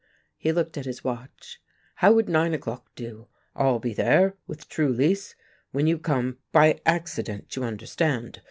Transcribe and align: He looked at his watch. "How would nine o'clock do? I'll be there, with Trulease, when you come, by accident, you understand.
He 0.35 0.51
looked 0.51 0.79
at 0.79 0.85
his 0.87 1.03
watch. 1.03 1.61
"How 1.97 2.11
would 2.13 2.27
nine 2.27 2.55
o'clock 2.55 2.89
do? 2.95 3.27
I'll 3.55 3.77
be 3.77 3.93
there, 3.93 4.35
with 4.47 4.67
Trulease, 4.67 5.35
when 5.73 5.85
you 5.85 5.99
come, 5.99 6.39
by 6.51 6.81
accident, 6.87 7.55
you 7.55 7.63
understand. 7.63 8.39